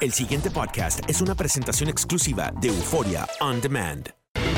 [0.00, 4.08] El siguiente podcast es una presentación exclusiva de Euforia On Demand.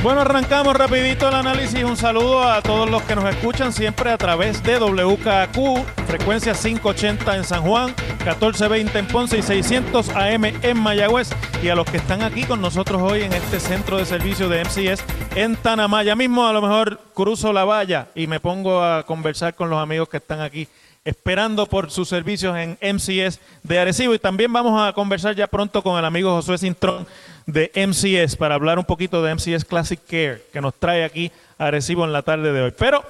[0.01, 1.83] Bueno, arrancamos rapidito el análisis.
[1.83, 7.37] Un saludo a todos los que nos escuchan siempre a través de WKQ, frecuencia 580
[7.37, 7.87] en San Juan,
[8.19, 11.31] 1420 en Ponce y 600 AM en Mayagüez.
[11.61, 14.63] Y a los que están aquí con nosotros hoy en este centro de servicio de
[14.65, 15.03] MCS
[15.35, 16.15] en Tanamaya.
[16.15, 20.09] mismo a lo mejor cruzo la valla y me pongo a conversar con los amigos
[20.09, 20.69] que están aquí
[21.05, 24.15] esperando por sus servicios en MCS de Arecibo.
[24.15, 27.07] Y también vamos a conversar ya pronto con el amigo Josué Cintrón
[27.47, 31.67] de MCS para hablar un poquito de MCS Classic Care que nos trae aquí a
[31.67, 32.73] Arecibo en la tarde de hoy.
[32.77, 33.05] Pero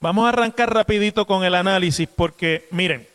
[0.00, 3.06] vamos a arrancar rapidito con el análisis porque miren,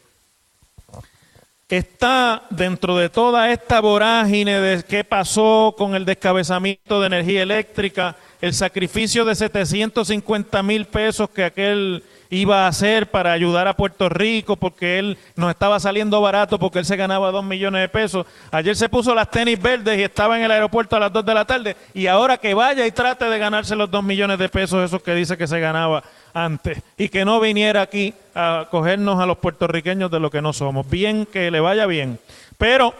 [1.70, 8.16] está dentro de toda esta vorágine de qué pasó con el descabezamiento de energía eléctrica,
[8.42, 14.10] el sacrificio de 750 mil pesos que aquel iba a hacer para ayudar a Puerto
[14.10, 18.26] Rico porque él nos estaba saliendo barato porque él se ganaba dos millones de pesos.
[18.50, 21.34] Ayer se puso las tenis verdes y estaba en el aeropuerto a las dos de
[21.34, 24.84] la tarde y ahora que vaya y trate de ganarse los dos millones de pesos
[24.84, 26.04] esos que dice que se ganaba
[26.34, 30.54] antes y que no viniera aquí a cogernos a los puertorriqueños de lo que no
[30.54, 30.90] somos.
[30.90, 32.18] Bien, que le vaya bien.
[32.58, 32.96] Pero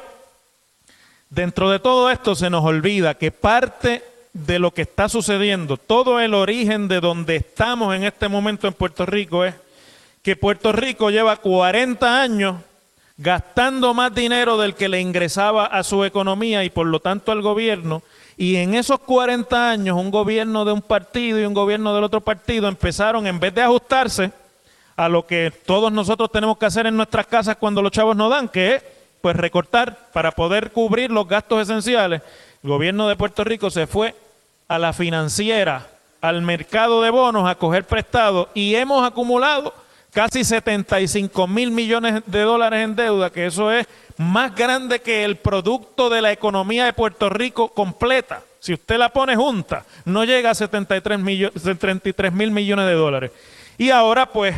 [1.30, 6.20] dentro de todo esto se nos olvida que parte de lo que está sucediendo, todo
[6.20, 9.56] el origen de donde estamos en este momento en Puerto Rico es
[10.22, 12.56] que Puerto Rico lleva 40 años
[13.18, 17.42] gastando más dinero del que le ingresaba a su economía y por lo tanto al
[17.42, 18.02] gobierno.
[18.38, 22.22] Y en esos 40 años un gobierno de un partido y un gobierno del otro
[22.22, 24.32] partido empezaron, en vez de ajustarse
[24.96, 28.30] a lo que todos nosotros tenemos que hacer en nuestras casas cuando los chavos no
[28.30, 28.84] dan, que es
[29.22, 32.22] pues recortar para poder cubrir los gastos esenciales,
[32.64, 34.16] el gobierno de Puerto Rico se fue
[34.68, 35.88] a la financiera,
[36.22, 39.74] al mercado de bonos a coger prestado y hemos acumulado
[40.12, 45.38] casi 75 mil millones de dólares en deuda, que eso es más grande que el
[45.38, 48.44] producto de la economía de Puerto Rico completa.
[48.60, 53.32] Si usted la pone junta, no llega a 73 mil millones de dólares.
[53.80, 54.56] Y ahora, pues,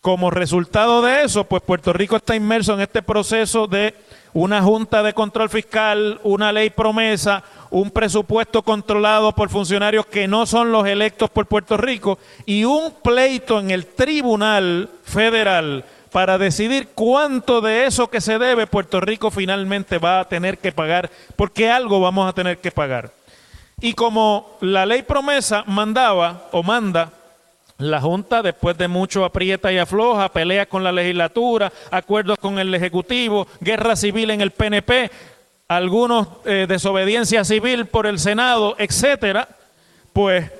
[0.00, 3.94] como resultado de eso, pues Puerto Rico está inmerso en este proceso de
[4.34, 10.46] una junta de control fiscal, una ley promesa, un presupuesto controlado por funcionarios que no
[10.46, 16.88] son los electos por Puerto Rico y un pleito en el Tribunal Federal para decidir
[16.94, 21.70] cuánto de eso que se debe Puerto Rico finalmente va a tener que pagar, porque
[21.70, 23.12] algo vamos a tener que pagar.
[23.80, 27.10] Y como la ley promesa mandaba o manda
[27.90, 32.74] la Junta, después de mucho aprieta y afloja, pelea con la legislatura, acuerdos con el
[32.74, 35.10] Ejecutivo, guerra civil en el PNP,
[35.68, 39.48] algunos eh, desobediencia civil por el Senado, etcétera,
[40.12, 40.50] pues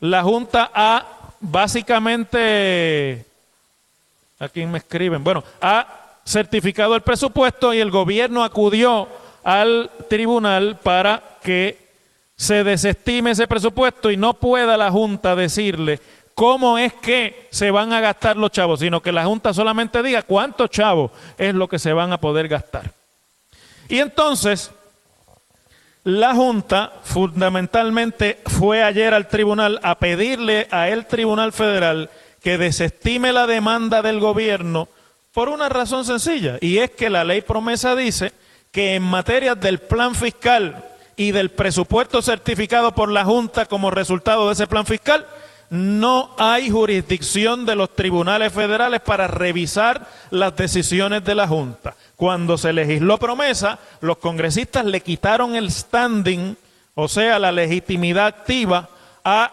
[0.00, 1.06] la Junta ha
[1.40, 3.24] básicamente,
[4.38, 5.86] aquí me escriben, bueno, ha
[6.24, 9.08] certificado el presupuesto y el gobierno acudió
[9.42, 11.90] al tribunal para que
[12.36, 16.00] se desestime ese presupuesto y no pueda la Junta decirle
[16.34, 20.22] cómo es que se van a gastar los chavos, sino que la Junta solamente diga
[20.22, 22.92] cuántos chavos es lo que se van a poder gastar.
[23.88, 24.70] Y entonces,
[26.04, 32.10] la Junta fundamentalmente fue ayer al tribunal a pedirle a el Tribunal Federal
[32.42, 34.88] que desestime la demanda del gobierno
[35.32, 38.32] Por una razón sencilla, y es que la ley promesa dice
[38.72, 40.84] que en materia del plan fiscal
[41.16, 45.26] y del presupuesto certificado por la Junta como resultado de ese plan fiscal,
[45.70, 51.94] no hay jurisdicción de los tribunales federales para revisar las decisiones de la Junta.
[52.16, 56.56] Cuando se legisló promesa, los congresistas le quitaron el standing,
[56.96, 58.88] o sea, la legitimidad activa,
[59.24, 59.52] a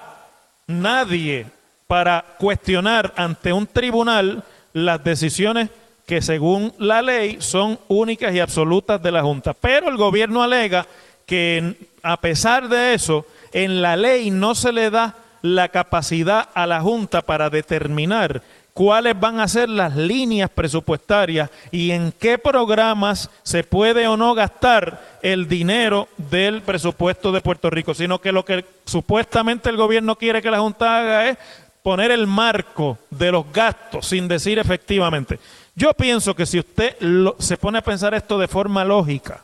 [0.65, 1.45] nadie
[1.85, 4.43] para cuestionar ante un tribunal
[4.73, 5.69] las decisiones
[6.07, 9.53] que según la ley son únicas y absolutas de la Junta.
[9.53, 10.87] Pero el gobierno alega
[11.25, 16.65] que a pesar de eso, en la ley no se le da la capacidad a
[16.65, 18.41] la Junta para determinar
[18.77, 24.35] cuáles van a ser las líneas presupuestarias y en qué programas se puede o no
[24.35, 30.15] gastar el dinero del presupuesto de Puerto Rico, sino que lo que supuestamente el gobierno
[30.15, 31.37] quiere que la Junta haga es
[31.81, 35.39] poner el marco de los gastos sin decir efectivamente.
[35.73, 36.97] Yo pienso que si usted
[37.39, 39.43] se pone a pensar esto de forma lógica,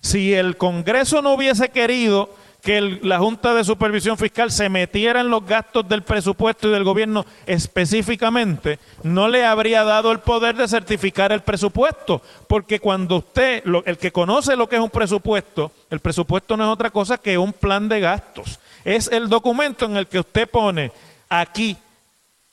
[0.00, 2.30] si el Congreso no hubiese querido
[2.62, 6.84] que la Junta de Supervisión Fiscal se metiera en los gastos del presupuesto y del
[6.84, 13.62] gobierno específicamente, no le habría dado el poder de certificar el presupuesto, porque cuando usted,
[13.84, 17.38] el que conoce lo que es un presupuesto, el presupuesto no es otra cosa que
[17.38, 18.58] un plan de gastos.
[18.84, 20.90] Es el documento en el que usted pone
[21.28, 21.76] aquí,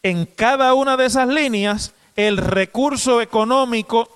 [0.04, 4.08] en cada una de esas líneas, el recurso económico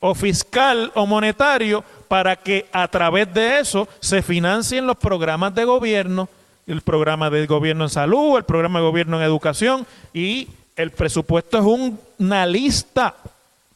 [0.00, 5.64] o fiscal o monetario para que a través de eso se financien los programas de
[5.64, 6.28] gobierno,
[6.66, 11.58] el programa de gobierno en salud, el programa de gobierno en educación y el presupuesto
[11.58, 13.14] es una lista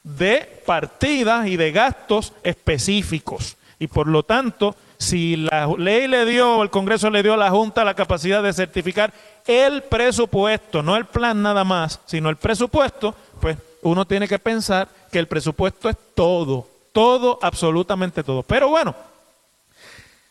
[0.03, 3.57] de partidas y de gastos específicos.
[3.79, 7.51] Y por lo tanto, si la ley le dio, el Congreso le dio a la
[7.51, 9.13] Junta la capacidad de certificar
[9.47, 14.89] el presupuesto, no el plan nada más, sino el presupuesto, pues uno tiene que pensar
[15.11, 18.43] que el presupuesto es todo todo, absolutamente todo.
[18.43, 18.95] Pero bueno,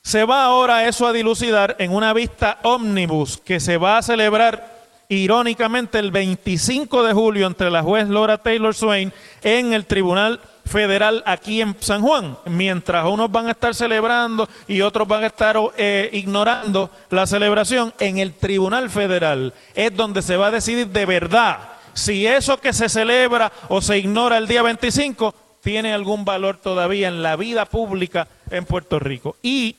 [0.02, 4.80] se va ahora eso a dilucidar en una vista ómnibus que se va a celebrar
[5.08, 9.12] irónicamente el 25 de julio entre la juez Laura Taylor Swain
[9.42, 14.82] en el Tribunal Federal aquí en San Juan, mientras unos van a estar celebrando y
[14.82, 20.38] otros van a estar eh, ignorando la celebración, en el Tribunal Federal es donde se
[20.38, 24.62] va a decidir de verdad si eso que se celebra o se ignora el día
[24.62, 29.36] 25 tiene algún valor todavía en la vida pública en Puerto Rico.
[29.42, 29.76] Y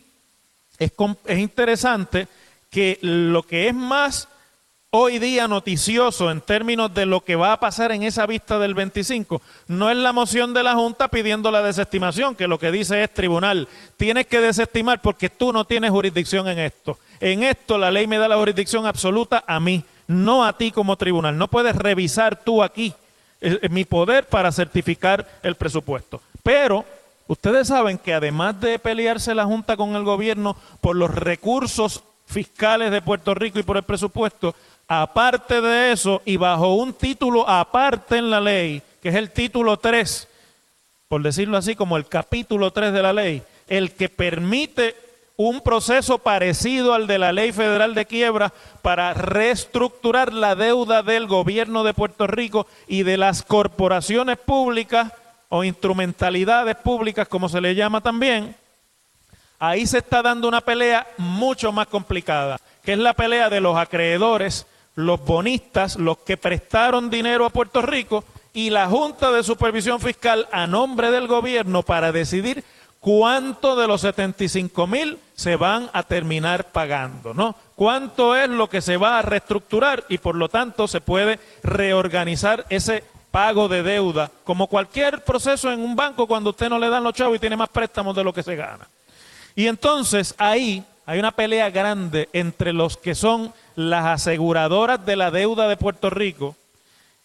[0.78, 0.92] es,
[1.26, 2.28] es interesante
[2.70, 4.28] que lo que es más
[4.92, 8.74] hoy día noticioso en términos de lo que va a pasar en esa vista del
[8.74, 13.04] 25 no es la moción de la Junta pidiendo la desestimación, que lo que dice
[13.04, 16.98] es tribunal, tienes que desestimar porque tú no tienes jurisdicción en esto.
[17.20, 20.96] En esto la ley me da la jurisdicción absoluta a mí, no a ti como
[20.96, 21.38] tribunal.
[21.38, 22.92] No puedes revisar tú aquí
[23.70, 26.20] mi poder para certificar el presupuesto.
[26.42, 26.84] Pero
[27.28, 32.90] ustedes saben que además de pelearse la Junta con el gobierno por los recursos fiscales
[32.90, 34.54] de Puerto Rico y por el presupuesto,
[34.92, 39.76] aparte de eso y bajo un título aparte en la ley, que es el título
[39.76, 40.26] 3,
[41.06, 44.96] por decirlo así, como el capítulo 3 de la ley, el que permite
[45.36, 48.52] un proceso parecido al de la ley federal de quiebra
[48.82, 55.12] para reestructurar la deuda del gobierno de Puerto Rico y de las corporaciones públicas
[55.50, 58.56] o instrumentalidades públicas, como se le llama también,
[59.60, 63.76] ahí se está dando una pelea mucho más complicada, que es la pelea de los
[63.76, 70.00] acreedores, los bonistas, los que prestaron dinero a Puerto Rico y la Junta de Supervisión
[70.00, 72.64] Fiscal a nombre del gobierno para decidir
[72.98, 77.56] cuánto de los 75 mil se van a terminar pagando, ¿no?
[77.74, 82.66] ¿Cuánto es lo que se va a reestructurar y por lo tanto se puede reorganizar
[82.68, 87.04] ese pago de deuda, como cualquier proceso en un banco cuando usted no le dan
[87.04, 88.88] los chavos y tiene más préstamos de lo que se gana.
[89.54, 95.32] Y entonces ahí hay una pelea grande entre los que son las aseguradoras de la
[95.32, 96.54] deuda de Puerto Rico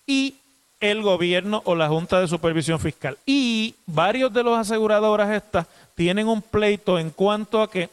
[0.08, 0.38] y
[0.80, 3.20] el gobierno o la Junta de Supervisión Fiscal.
[3.27, 7.92] Y varios de los aseguradoras estas tienen un pleito en cuanto a que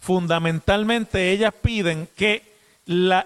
[0.00, 2.42] fundamentalmente ellas piden que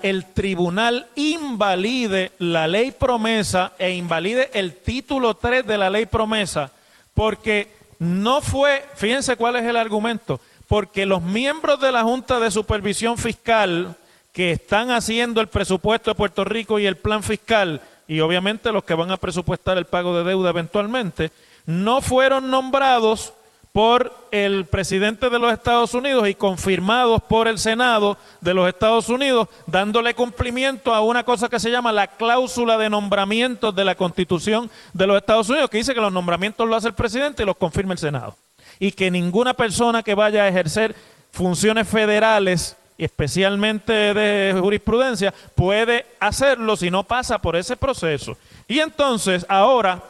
[0.02, 6.72] el tribunal invalide la ley promesa e invalide el título 3 de la ley promesa,
[7.14, 7.68] porque
[8.00, 13.18] no fue, fíjense cuál es el argumento, porque los miembros de la Junta de Supervisión
[13.18, 13.96] Fiscal
[14.32, 18.84] que están haciendo el presupuesto de Puerto Rico y el plan fiscal y obviamente los
[18.84, 21.30] que van a presupuestar el pago de deuda eventualmente,
[21.66, 23.32] no fueron nombrados
[23.72, 29.08] por el presidente de los Estados Unidos y confirmados por el Senado de los Estados
[29.08, 33.94] Unidos, dándole cumplimiento a una cosa que se llama la cláusula de nombramientos de la
[33.94, 37.46] Constitución de los Estados Unidos, que dice que los nombramientos lo hace el presidente y
[37.46, 38.36] los confirma el Senado.
[38.78, 40.94] Y que ninguna persona que vaya a ejercer
[41.32, 48.36] funciones federales, especialmente de jurisprudencia, puede hacerlo si no pasa por ese proceso.
[48.66, 50.02] Y entonces, ahora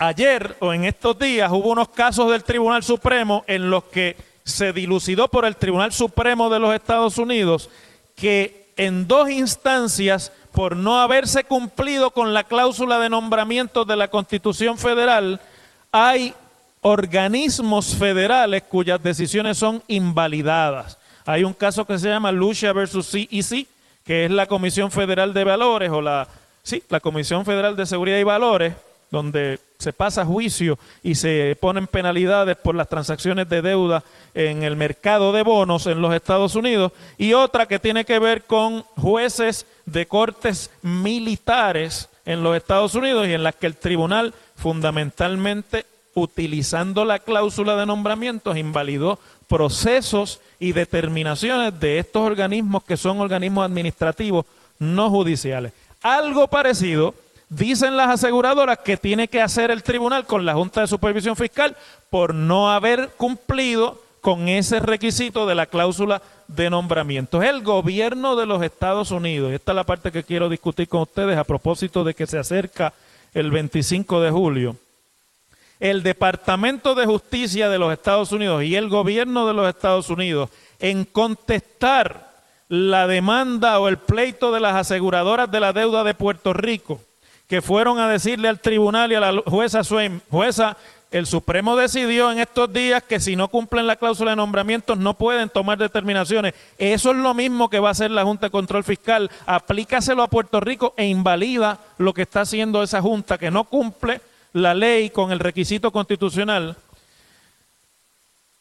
[0.00, 4.72] ayer o en estos días hubo unos casos del Tribunal Supremo en los que se
[4.72, 7.68] dilucidó por el Tribunal Supremo de los Estados Unidos
[8.16, 14.08] que en dos instancias, por no haberse cumplido con la cláusula de nombramiento de la
[14.08, 15.38] Constitución Federal,
[15.92, 16.34] hay
[16.82, 20.98] organismos federales cuyas decisiones son invalidadas.
[21.26, 23.66] Hay un caso que se llama Lucia versus CEC,
[24.04, 26.26] que es la Comisión Federal de Valores o la,
[26.62, 28.74] sí, la Comisión Federal de Seguridad y Valores,
[29.10, 34.76] donde se pasa juicio y se ponen penalidades por las transacciones de deuda en el
[34.76, 39.66] mercado de bonos en los Estados Unidos, y otra que tiene que ver con jueces
[39.84, 47.04] de cortes militares en los Estados Unidos y en las que el tribunal fundamentalmente utilizando
[47.04, 54.46] la cláusula de nombramientos invalidó procesos y determinaciones de estos organismos que son organismos administrativos
[54.78, 55.72] no judiciales.
[56.02, 57.14] Algo parecido
[57.48, 61.76] dicen las aseguradoras que tiene que hacer el tribunal con la Junta de Supervisión Fiscal
[62.08, 67.42] por no haber cumplido con ese requisito de la cláusula de nombramiento.
[67.42, 71.02] Es el gobierno de los Estados Unidos, esta es la parte que quiero discutir con
[71.02, 72.92] ustedes a propósito de que se acerca
[73.34, 74.76] el 25 de julio.
[75.80, 80.50] El Departamento de Justicia de los Estados Unidos y el gobierno de los Estados Unidos
[80.78, 82.30] en contestar
[82.68, 87.00] la demanda o el pleito de las aseguradoras de la deuda de Puerto Rico
[87.50, 90.76] que fueron a decirle al tribunal y a la jueza Swain, jueza,
[91.10, 95.14] el Supremo decidió en estos días que si no cumplen la cláusula de nombramientos no
[95.14, 96.54] pueden tomar determinaciones.
[96.78, 99.28] Eso es lo mismo que va a hacer la Junta de Control Fiscal.
[99.46, 104.20] Aplícaselo a Puerto Rico e invalida lo que está haciendo esa Junta, que no cumple
[104.52, 106.76] la ley con el requisito constitucional.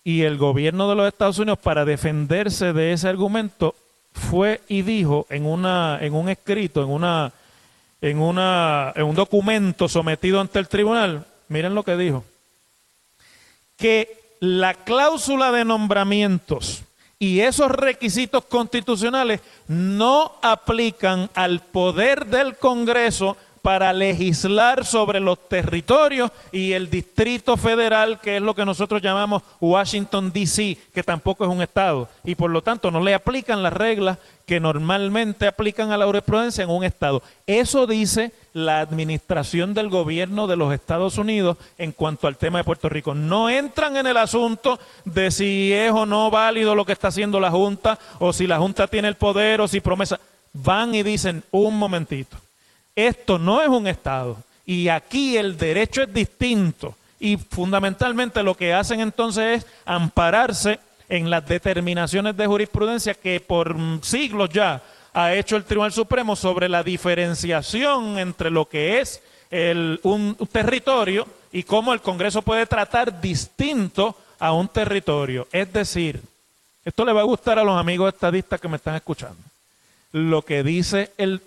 [0.04, 3.76] Y el gobierno de los Estados Unidos, para defenderse de ese argumento,
[4.14, 7.34] fue y dijo en, una, en un escrito, en una
[8.02, 12.24] en, una, en un documento sometido ante el tribunal, miren lo que dijo,
[13.78, 16.84] que la cláusula de nombramientos
[17.18, 26.32] y esos requisitos constitucionales no aplican al poder del Congreso para legislar sobre los territorios
[26.52, 31.50] y el Distrito Federal, que es lo que nosotros llamamos Washington, D.C., que tampoco es
[31.50, 32.08] un Estado.
[32.24, 36.64] Y por lo tanto no le aplican las reglas que normalmente aplican a la jurisprudencia
[36.64, 37.22] en un Estado.
[37.46, 42.64] Eso dice la administración del gobierno de los Estados Unidos en cuanto al tema de
[42.64, 43.14] Puerto Rico.
[43.14, 47.40] No entran en el asunto de si es o no válido lo que está haciendo
[47.40, 50.20] la Junta, o si la Junta tiene el poder, o si promesa.
[50.52, 52.38] Van y dicen, un momentito
[53.08, 58.74] esto no es un Estado y aquí el derecho es distinto y fundamentalmente lo que
[58.74, 60.80] hacen entonces es ampararse
[61.10, 64.82] en las determinaciones de jurisprudencia que por siglos ya
[65.14, 69.22] ha hecho el Tribunal Supremo sobre la diferenciación entre lo que es
[70.04, 75.48] un territorio y cómo el Congreso puede tratar distinto a un territorio.
[75.52, 76.22] Es decir,
[76.86, 79.38] esto le va a gustar a los amigos estadistas que me están escuchando.
[80.12, 81.42] Lo que dice el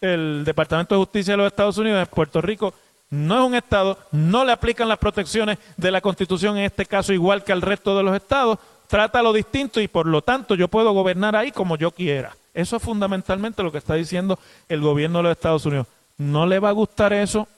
[0.00, 2.74] el Departamento de Justicia de los Estados Unidos en Puerto Rico
[3.10, 7.12] no es un Estado, no le aplican las protecciones de la Constitución en este caso
[7.12, 10.68] igual que al resto de los Estados, trata lo distinto y por lo tanto yo
[10.68, 12.36] puedo gobernar ahí como yo quiera.
[12.52, 15.86] Eso es fundamentalmente lo que está diciendo el gobierno de los Estados Unidos.
[16.18, 17.48] No le va a gustar eso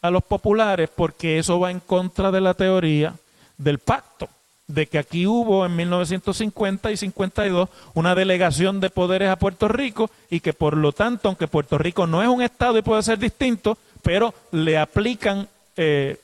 [0.00, 3.14] a los populares porque eso va en contra de la teoría
[3.56, 4.28] del pacto
[4.66, 10.10] de que aquí hubo en 1950 y 52 una delegación de poderes a Puerto Rico
[10.30, 13.18] y que por lo tanto, aunque Puerto Rico no es un Estado y puede ser
[13.18, 16.18] distinto, pero le aplican eh,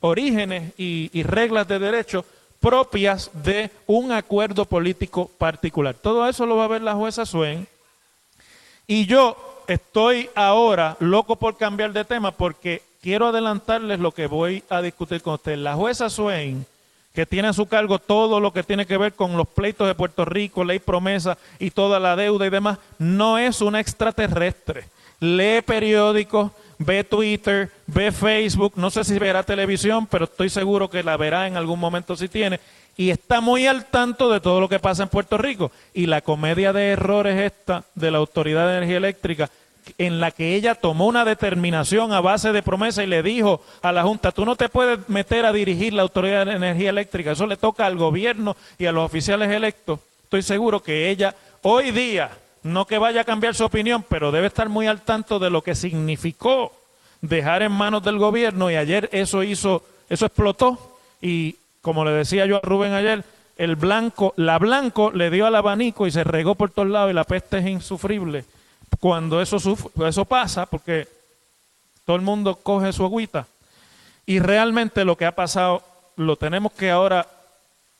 [0.00, 2.24] orígenes y, reglas de derecho
[2.60, 5.94] propias de un acuerdo político particular.
[5.94, 7.66] Todo eso lo va a ver la jueza Swain.
[8.86, 9.36] Y yo
[9.66, 15.22] estoy ahora loco por cambiar de tema porque quiero adelantarles lo que voy a discutir
[15.22, 15.58] con ustedes.
[15.58, 16.66] La jueza Swain
[17.14, 19.94] que tiene a su cargo todo lo que tiene que ver con los pleitos de
[19.94, 24.88] Puerto Rico, ley promesa y toda la deuda y demás, no es una extraterrestre.
[25.20, 31.04] Lee periódicos, ve Twitter, ve Facebook, no sé si verá televisión, pero estoy seguro que
[31.04, 32.58] la verá en algún momento si tiene,
[32.96, 35.70] y está muy al tanto de todo lo que pasa en Puerto Rico.
[35.94, 39.50] Y la comedia de errores esta de la Autoridad de Energía Eléctrica
[39.98, 43.92] en la que ella tomó una determinación a base de promesa y le dijo a
[43.92, 47.46] la Junta, tú no te puedes meter a dirigir la Autoridad de Energía Eléctrica, eso
[47.46, 50.00] le toca al gobierno y a los oficiales electos.
[50.24, 52.30] Estoy seguro que ella hoy día,
[52.62, 55.62] no que vaya a cambiar su opinión, pero debe estar muy al tanto de lo
[55.62, 56.72] que significó
[57.20, 62.46] dejar en manos del gobierno y ayer eso hizo, eso explotó y como le decía
[62.46, 63.24] yo a Rubén ayer,
[63.56, 67.14] el blanco, la blanco le dio al abanico y se regó por todos lados y
[67.14, 68.44] la peste es insufrible.
[69.00, 71.08] Cuando eso, eso pasa, porque
[72.04, 73.46] todo el mundo coge su agüita.
[74.26, 75.82] Y realmente lo que ha pasado
[76.16, 77.26] lo tenemos que ahora,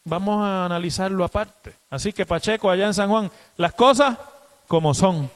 [0.05, 1.75] vamos a analizarlo aparte.
[1.91, 4.17] Así que Pacheco, allá en San Juan, las cosas
[4.67, 5.31] como son.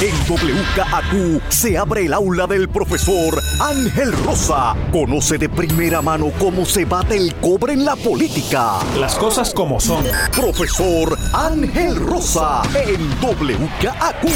[0.00, 4.74] En WKAQ se abre el aula del profesor Ángel Rosa.
[4.92, 8.80] Conoce de primera mano cómo se bate el cobre en la política.
[8.98, 10.04] Las cosas como son.
[10.34, 14.26] Profesor Ángel Rosa en WKAQ.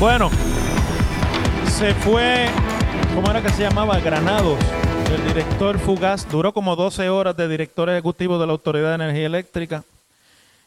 [0.00, 0.30] Bueno,
[1.78, 2.48] se fue,
[3.14, 4.00] ¿cómo era que se llamaba?
[4.00, 4.58] Granados.
[5.14, 9.26] El director fugaz duró como 12 horas de director ejecutivo de la Autoridad de Energía
[9.26, 9.84] Eléctrica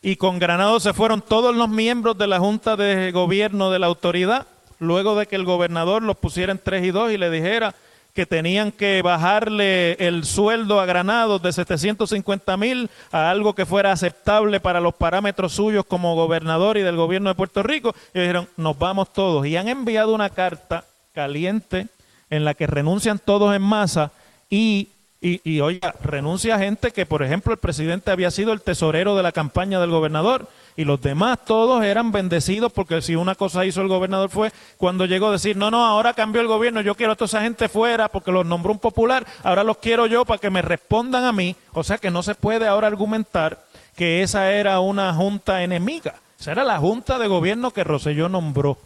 [0.02, 3.88] y con Granado se fueron todos los miembros de la Junta de Gobierno de la
[3.88, 4.48] autoridad,
[4.80, 7.76] luego de que el gobernador los pusiera en 3 y 2 y le dijera
[8.14, 13.92] que tenían que bajarle el sueldo a Granados de 750 mil a algo que fuera
[13.92, 17.94] aceptable para los parámetros suyos como gobernador y del gobierno de Puerto Rico.
[18.14, 19.46] Y dijeron, nos vamos todos.
[19.46, 21.88] Y han enviado una carta caliente
[22.30, 24.12] en la que renuncian todos en masa
[24.50, 24.90] y
[25.22, 29.24] y, y oiga, renuncia gente que, por ejemplo, el presidente había sido el tesorero de
[29.24, 30.48] la campaña del gobernador
[30.78, 35.06] y los demás todos eran bendecidos porque si una cosa hizo el gobernador fue cuando
[35.06, 37.68] llegó a decir, no, no, ahora cambió el gobierno, yo quiero a toda esa gente
[37.68, 41.34] fuera porque los nombró un popular, ahora los quiero yo para que me respondan a
[41.34, 41.54] mí.
[41.74, 43.62] O sea que no se puede ahora argumentar
[43.98, 46.16] que esa era una junta enemiga.
[46.40, 48.78] Esa era la junta de gobierno que Roselló nombró.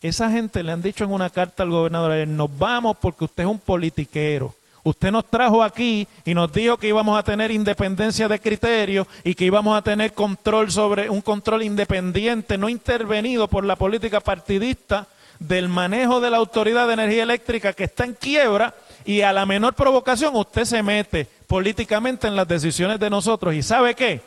[0.00, 3.48] Esa gente le han dicho en una carta al gobernador, nos vamos porque usted es
[3.48, 4.54] un politiquero.
[4.84, 9.34] Usted nos trajo aquí y nos dijo que íbamos a tener independencia de criterio y
[9.34, 15.06] que íbamos a tener control sobre un control independiente, no intervenido por la política partidista
[15.38, 18.74] del manejo de la Autoridad de Energía Eléctrica que está en quiebra
[19.04, 23.54] y a la menor provocación usted se mete políticamente en las decisiones de nosotros.
[23.54, 24.20] ¿Y sabe qué?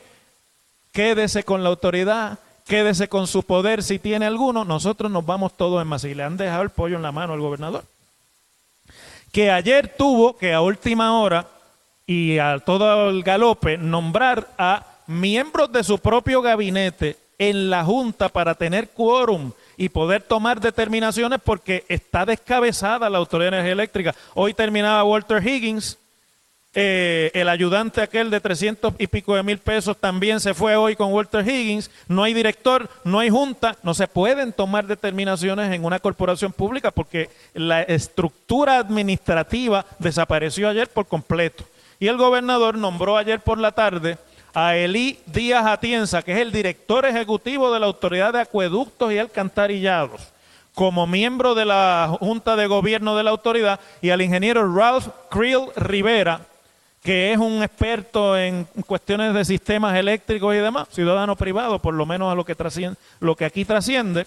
[0.93, 5.81] Quédese con la autoridad, quédese con su poder si tiene alguno, nosotros nos vamos todos
[5.81, 6.07] en masa.
[6.07, 7.83] Y le han dejado el pollo en la mano al gobernador
[9.35, 11.45] que ayer tuvo que a última hora
[12.07, 18.29] y a todo el galope nombrar a miembros de su propio gabinete en la Junta
[18.29, 24.15] para tener quórum y poder tomar determinaciones porque está descabezada la Autoridad de Energía Eléctrica.
[24.35, 25.97] Hoy terminaba Walter Higgins,
[26.77, 30.97] eh, el ayudante aquel de 300 y pico de mil pesos también se fue hoy
[30.97, 31.89] con Walter Higgins.
[32.09, 36.91] No hay director, no hay junta, no se pueden tomar determinaciones en una corporación pública
[36.91, 41.63] porque la estructura administrativa desapareció ayer por completo.
[41.97, 44.17] Y el gobernador nombró ayer por la tarde
[44.53, 49.17] a Elí Díaz Atienza, que es el director ejecutivo de la Autoridad de Acueductos y
[49.17, 50.35] Alcantarillados
[50.73, 55.67] como miembro de la Junta de Gobierno de la autoridad y al ingeniero Ralph Creel
[55.77, 56.41] Rivera,
[57.05, 62.03] que es un experto en cuestiones de sistemas eléctricos y demás, ciudadano privado, por lo
[62.07, 62.55] menos a lo que,
[63.19, 64.25] lo que aquí trasciende,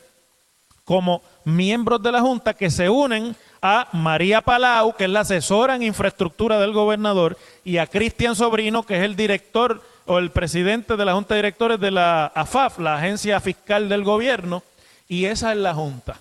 [0.84, 5.74] como miembros de la Junta que se unen a María Palau, que es la asesora
[5.74, 10.96] en infraestructura del gobernador, y a Cristian Sobrino, que es el director o el presidente
[10.96, 14.62] de la Junta de Directores de la AFAF, la Agencia Fiscal del Gobierno,
[15.08, 16.20] y esa es la Junta.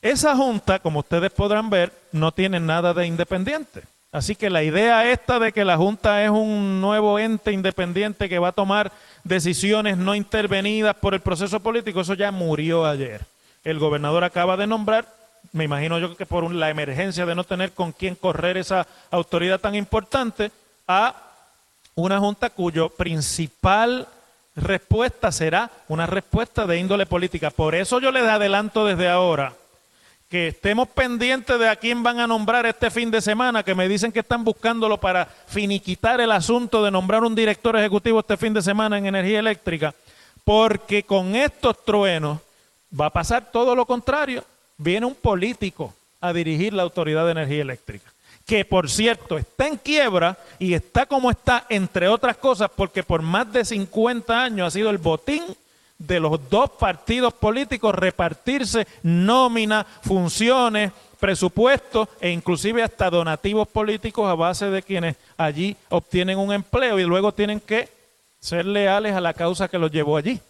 [0.00, 3.82] Esa Junta, como ustedes podrán ver, no tiene nada de independiente.
[4.12, 8.40] Así que la idea esta de que la Junta es un nuevo ente independiente que
[8.40, 8.90] va a tomar
[9.22, 13.24] decisiones no intervenidas por el proceso político, eso ya murió ayer.
[13.62, 15.06] El gobernador acaba de nombrar,
[15.52, 19.60] me imagino yo que por la emergencia de no tener con quién correr esa autoridad
[19.60, 20.50] tan importante,
[20.88, 21.14] a
[21.94, 24.08] una Junta cuyo principal
[24.56, 27.50] respuesta será una respuesta de índole política.
[27.50, 29.52] Por eso yo les adelanto desde ahora
[30.30, 33.88] que estemos pendientes de a quién van a nombrar este fin de semana, que me
[33.88, 38.54] dicen que están buscándolo para finiquitar el asunto de nombrar un director ejecutivo este fin
[38.54, 39.92] de semana en energía eléctrica,
[40.44, 42.38] porque con estos truenos
[42.98, 44.44] va a pasar todo lo contrario.
[44.78, 48.12] Viene un político a dirigir la Autoridad de Energía Eléctrica,
[48.46, 53.20] que por cierto está en quiebra y está como está, entre otras cosas, porque por
[53.20, 55.42] más de 50 años ha sido el botín
[56.00, 64.34] de los dos partidos políticos repartirse nómina, funciones, presupuestos e inclusive hasta donativos políticos a
[64.34, 67.90] base de quienes allí obtienen un empleo y luego tienen que
[68.40, 70.40] ser leales a la causa que los llevó allí,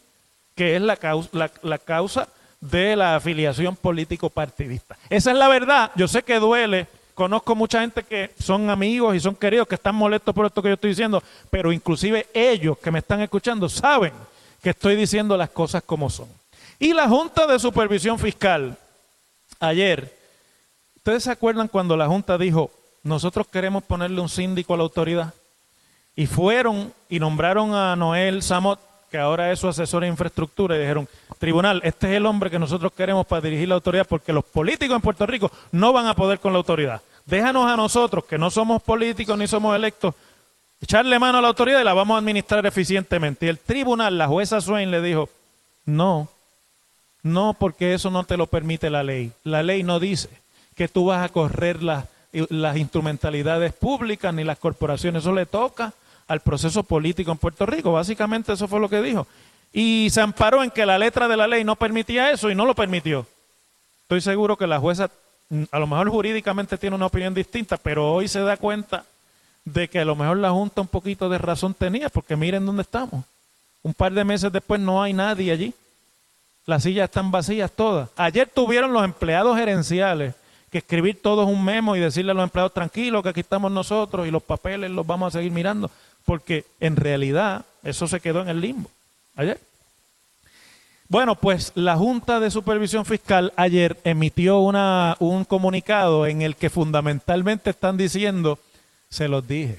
[0.55, 2.29] que es la causa, la, causa
[2.61, 4.97] de la afiliación político partidista.
[5.09, 5.91] Esa es la verdad.
[5.97, 6.87] Yo sé que duele.
[7.15, 10.69] Conozco mucha gente que son amigos y son queridos que están molestos por esto que
[10.69, 14.13] yo estoy diciendo, pero inclusive ellos que me están escuchando saben
[14.63, 16.29] que estoy diciendo las cosas como son.
[16.79, 18.77] Y la Junta de Supervisión Fiscal,
[19.59, 20.17] ayer,
[20.97, 22.71] ¿ustedes se acuerdan cuando la Junta dijo,
[23.03, 25.35] nosotros queremos ponerle un síndico a la autoridad?
[26.17, 30.81] Y fueron y nombraron a Noel Samot, que ahora es su asesor de infraestructura, y
[30.81, 34.45] dijeron, tribunal, este es el hombre que nosotros queremos para dirigir la autoridad, porque los
[34.45, 37.03] políticos en Puerto Rico no van a poder con la autoridad.
[37.27, 40.15] Déjanos a nosotros, que no somos políticos ni somos electos,
[40.81, 43.47] echarle mano a la autoridad y la vamos a administrar eficientemente.
[43.47, 45.29] Y el tribunal, la jueza Swain, le dijo,
[45.85, 46.29] no,
[47.23, 49.33] no, porque eso no te lo permite la ley.
[49.45, 50.29] La ley no dice
[50.75, 55.93] que tú vas a correr las, las instrumentalidades públicas ni las corporaciones, eso le toca
[56.29, 57.93] al proceso político en Puerto Rico.
[57.93, 59.27] Básicamente eso fue lo que dijo.
[59.73, 62.65] Y se amparó en que la letra de la ley no permitía eso y no
[62.65, 63.27] lo permitió.
[64.03, 65.11] Estoy seguro que la jueza,
[65.71, 69.05] a lo mejor jurídicamente tiene una opinión distinta, pero hoy se da cuenta
[69.65, 72.83] de que a lo mejor la Junta un poquito de razón tenía, porque miren dónde
[72.83, 73.25] estamos.
[73.83, 75.75] Un par de meses después no hay nadie allí.
[76.67, 78.11] Las sillas están vacías todas.
[78.17, 80.35] Ayer tuvieron los empleados gerenciales
[80.71, 84.27] que escribir todos un memo y decirle a los empleados tranquilos que aquí estamos nosotros
[84.27, 85.91] y los papeles los vamos a seguir mirando,
[86.25, 88.89] porque en realidad eso se quedó en el limbo
[89.35, 89.59] ayer.
[91.09, 96.71] Bueno, pues la Junta de Supervisión Fiscal ayer emitió una, un comunicado en el que
[96.71, 98.61] fundamentalmente están diciendo,
[99.11, 99.79] se los dije,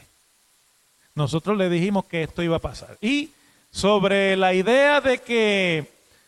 [1.16, 2.98] nosotros le dijimos que esto iba a pasar.
[3.02, 3.30] Y
[3.72, 5.86] sobre la idea de que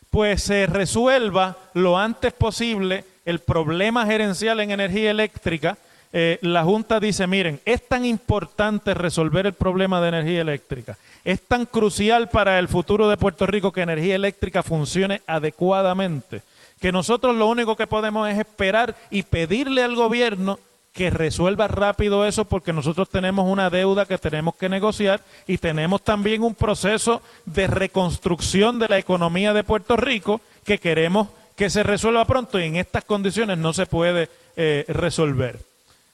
[0.10, 5.78] pues se resuelva lo antes posible el problema gerencial en energía eléctrica,
[6.12, 11.42] eh, la Junta dice, miren, es tan importante resolver el problema de energía eléctrica, es
[11.42, 16.44] tan crucial para el futuro de Puerto Rico que energía eléctrica funcione adecuadamente,
[16.80, 20.60] que nosotros lo único que podemos es esperar y pedirle al gobierno
[20.93, 26.03] que resuelva rápido eso porque nosotros tenemos una deuda que tenemos que negociar y tenemos
[26.03, 31.84] también un proceso de reconstrucción de la economía de Puerto Rico que queremos que se
[31.84, 35.60] resuelva pronto y en estas condiciones no se puede eh, resolver.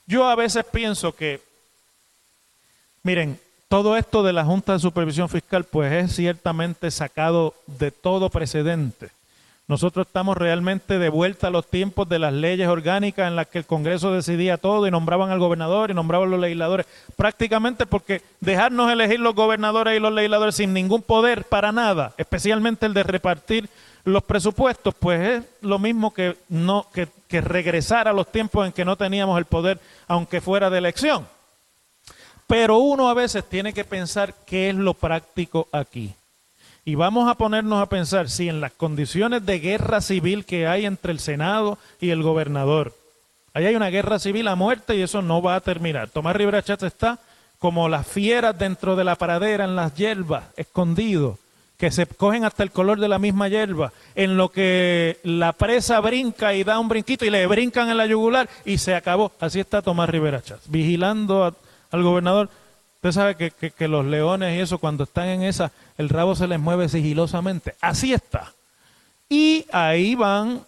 [0.08, 1.42] Yo a veces pienso que,
[3.04, 8.30] miren, todo esto de la Junta de Supervisión Fiscal pues es ciertamente sacado de todo
[8.30, 9.12] precedente.
[9.70, 13.60] Nosotros estamos realmente de vuelta a los tiempos de las leyes orgánicas en las que
[13.60, 16.88] el Congreso decidía todo y nombraban al gobernador y nombraban los legisladores.
[17.16, 22.88] Prácticamente porque dejarnos elegir los gobernadores y los legisladores sin ningún poder para nada, especialmente
[22.88, 23.70] el de repartir
[24.06, 28.74] los presupuestos, pues es lo mismo que, no, que, que regresar a los tiempos en
[28.74, 31.28] que no teníamos el poder, aunque fuera de elección.
[32.48, 36.16] Pero uno a veces tiene que pensar qué es lo práctico aquí.
[36.86, 40.86] Y vamos a ponernos a pensar si en las condiciones de guerra civil que hay
[40.86, 42.94] entre el Senado y el gobernador,
[43.54, 46.10] ahí hay una guerra civil a muerte y eso no va a terminar.
[46.10, 47.20] Tomás Rivera Chatz está
[47.60, 51.38] como las fieras dentro de la pradera, en las hierbas, escondidos,
[51.78, 56.00] que se cogen hasta el color de la misma hierba, en lo que la presa
[56.00, 59.32] brinca y da un brinquito y le brincan en la yugular y se acabó.
[59.40, 61.56] Así está Tomás Rivera Chatz, vigilando
[61.92, 62.50] al gobernador
[63.02, 66.62] Usted sabe que, los leones y eso, cuando están en esa, el rabo se les
[66.62, 67.76] mueve sigilosamente.
[67.82, 68.54] Así está.
[69.28, 70.62] Y ahí van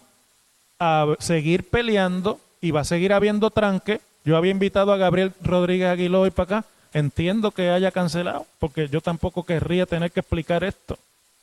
[0.78, 4.02] a seguir peleando y va a seguir habiendo tranque.
[4.26, 6.68] Yo había invitado a Gabriel Rodríguez Aguiló hoy para acá.
[6.92, 10.98] Entiendo que haya cancelado, porque yo tampoco querría tener que explicar esto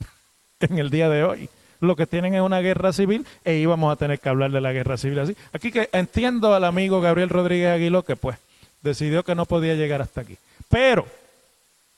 [0.60, 1.50] en el día de hoy.
[1.80, 4.72] Lo que tienen es una guerra civil e íbamos a tener que hablar de la
[4.72, 5.36] guerra civil así.
[5.52, 8.38] Aquí que entiendo al amigo Gabriel Rodríguez Aguiló que pues
[8.84, 10.38] decidió que no podía llegar hasta aquí.
[10.70, 11.08] Pero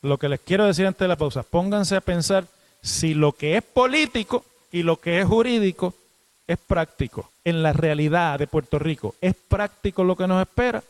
[0.02, 2.46] lo que les quiero decir antes de la pausa, pónganse a pensar
[2.82, 5.94] si lo que es político y lo que es jurídico
[6.48, 9.16] es práctico en la realidad de Puerto Rico.
[9.22, 10.84] ¿Es práctico lo que nos espera?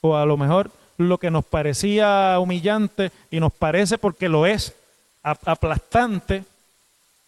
[0.00, 4.74] O a lo mejor lo que nos parecía humillante y nos parece porque lo es
[5.22, 6.44] aplastante,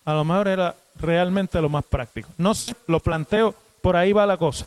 [0.05, 2.29] a lo mejor era realmente lo más práctico.
[2.39, 4.67] No sé, lo planteo, por ahí va la cosa.